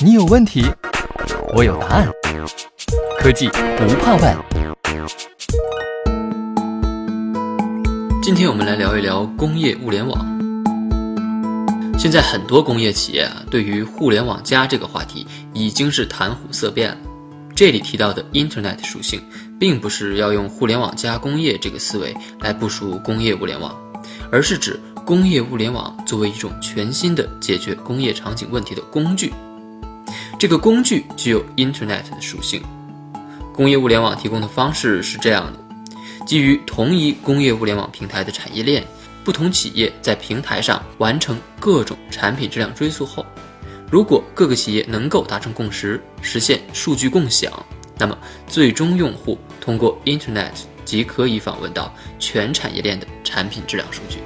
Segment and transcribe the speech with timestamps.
[0.00, 0.64] 你有问题，
[1.54, 2.10] 我有答案。
[3.18, 4.36] 科技不怕问。
[8.22, 10.26] 今天我们来聊一聊工业物联网。
[11.98, 16.96] 现在很多工业企业啊，对于“互联网加”这个话题已经是谈虎色变了。
[17.54, 19.20] 这里提到的 Internet 属性，
[19.60, 23.74] 并不是要用“互联网加工业”这个思维来部署工业物联网，
[24.30, 29.32] 而是指工业物联网作为一种全新的解决工业场景问题的工具。
[30.44, 32.62] 这个工具具有 Internet 的属性。
[33.50, 35.58] 工业物联网提供的方式是这样的：
[36.26, 38.84] 基于同一工业物联网平台的产业链，
[39.24, 43.24] 不同企业在平台上完成各种产品质量追溯后。
[43.90, 47.50] 如果各个企业能够达成共识，实现数据共享，
[47.96, 48.14] 那么
[48.46, 50.52] 最终用户通过 Internet
[50.84, 54.18] 即可以访问到全产业链的产品质量数据。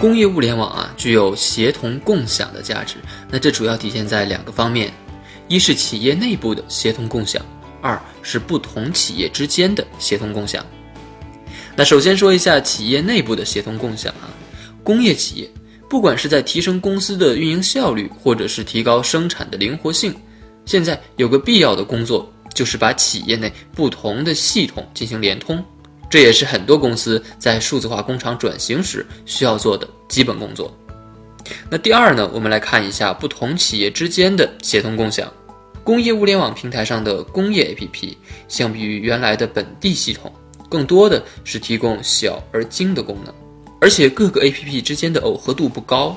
[0.00, 2.94] 工业物联网啊，具有协同共享的价值。
[3.30, 4.90] 那这主要体现在两个方面：
[5.46, 7.44] 一是企业内部的协同共享，
[7.82, 10.64] 二是不同企业之间的协同共享。
[11.76, 14.32] 那首先说一下企业内部的协同共享啊，
[14.82, 15.50] 工业企业。
[15.86, 20.14] 不管是在提升公司的运营效率，或者是提高生产的灵活性，
[20.64, 25.62] 现在有个必要的工作，就是把企业内不同的系统进行联通。
[26.10, 30.76] 这也是很多公司在数字化工厂转型时需要做的基本工作。
[31.70, 35.32] 那第二呢，我们来看一下不同企业之间的协同共享。
[35.82, 38.14] 工业物联网平台上的工业 APP，
[38.48, 40.30] 相比于原来的本地系统，
[40.68, 43.32] 更多的是提供小而精的功能。
[43.80, 46.16] 而且各个 APP 之间的耦合度不高，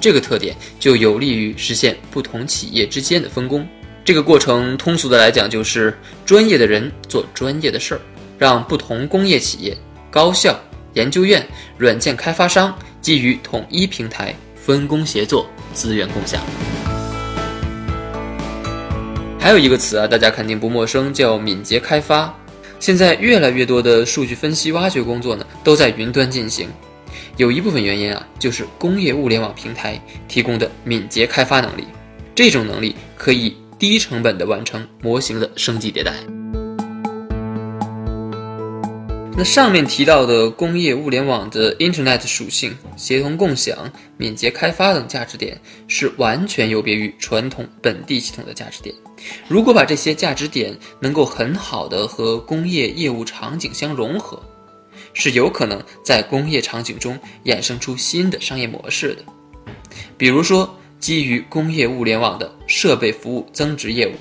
[0.00, 3.66] 这个特点就有利于实现不同企业之间的分工。
[4.04, 8.00] 这个过程通俗的来讲，就是专业的人做专业的事儿，
[8.38, 9.76] 让不同工业企业、
[10.10, 10.58] 高校、
[10.94, 11.46] 研究院、
[11.78, 16.40] 软件开发商基于统一平台分工协作、资源共享。
[19.38, 22.34] 还有一个词啊，大家肯定不陌生，叫敏捷开发。
[22.80, 26.68] 现在越来越多的数据分析挖掘工作呢，都在云端进行。
[27.36, 31.86] 有一部分原因啊，就是工业物联网平台提供的敏捷开发能力。
[32.34, 36.12] 这种能力可以低成本的完成模型的升级迭代。
[39.38, 48.94] 那上面提到的工业物联网的 Internet 属性、协同共享、敏捷开发等价值点，是完全有别于传统本地系统的价值点。
[49.46, 54.42] 如果把这些价值点能够很好的和工业业务场景相融合。
[55.12, 59.24] 是有可能在工业场景中衍生出新的商业模式的，
[60.18, 64.12] 比如说基于工业物联网的设备服务增值业务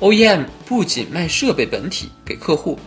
[0.00, 2.78] ，OEM 不仅卖设备本体给客户，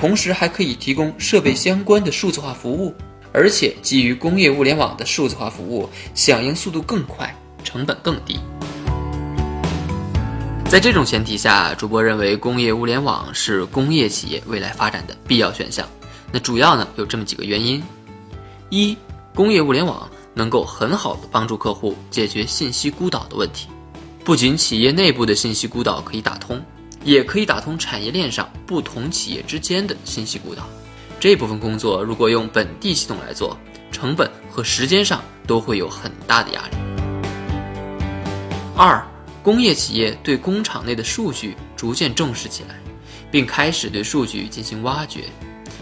[0.00, 2.94] 同时还可以提供设备相关的数字化服务，
[3.32, 7.34] 而且基于工业物联网的数字化服务响应速度更快，
[7.64, 8.38] 成本更低。
[10.68, 15.86] 在这种前提下，主播认为工业物联网是工业企业未来发展的必要选项。
[16.32, 17.82] 那主要呢有这么几个原因：
[18.70, 18.96] 一，
[19.34, 23.68] 工业物联网能够很好的帮助客户解决信息孤岛的问题，
[24.24, 26.58] 不仅企业内部的信息孤岛可以打通，
[27.04, 30.68] 也可以打通产业链上不同企业之间的信息孤岛。
[31.18, 33.56] 这部分工作如果用本地系统来做，
[33.90, 36.76] 成本和时间上都会有很大的压力。
[38.76, 39.06] 二，
[39.42, 42.80] 工业企业对工厂内的数据逐渐重视起来，
[43.30, 45.24] 并开始对数据进行挖掘。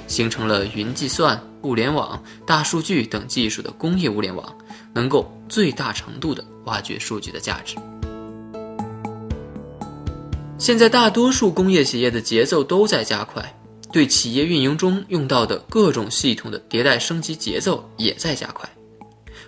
[0.06, 4.52] 形成了云计算、物联网、大数据等技术的工业物联网，
[4.92, 7.76] 能够最大程度的挖掘数据的价值。
[10.60, 13.43] 现在大多数工业企业的节奏都在加快，
[13.91, 18.69] 对企业运营中用到的各种系统的迭代升级节奏也在加快。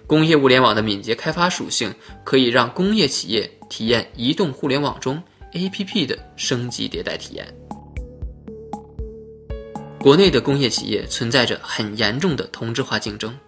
[0.06, 5.22] 工业物联网的敏捷开发属性，可以让工业企业体验移动互联网中
[5.52, 7.46] APP 的升级迭代体验。
[10.00, 13.38] 国内的工业企业存在着很严重的同质化竞争，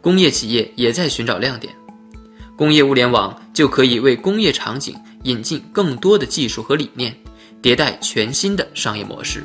[0.00, 1.74] 工业企业也在寻找亮点，
[2.56, 4.94] 工业物联网就可以为工业场景
[5.24, 7.14] 引进更多的技术和理念，
[7.62, 9.44] 迭代全新的商业模式。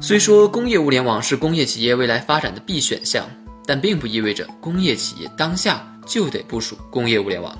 [0.00, 3.26] 虽说工业物联网是工业企业未来发展的必选项，
[3.66, 7.56] 但并不意味着工业企业当下就得部署工业物联网。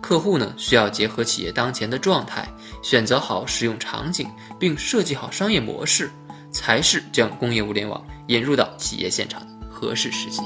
[0.00, 2.46] 客户呢，需要结合企业当前的状态，
[2.82, 4.28] 选择好使用场景，
[4.58, 6.10] 并设计好商业模式，
[6.52, 10.42] 才是将工业物联网引入到企业现场的合适时机。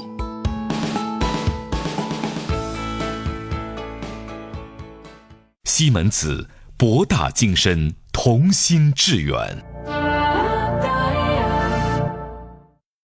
[5.75, 6.47] 西门子，
[6.77, 9.72] 博大精深，同心致远。